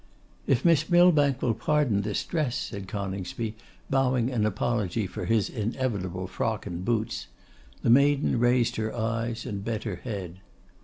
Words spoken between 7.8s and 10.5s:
the maiden raised her eyes and bent her head.